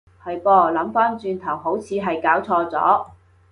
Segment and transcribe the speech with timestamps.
[0.25, 3.05] 係噃，諗返轉頭好似係攪錯咗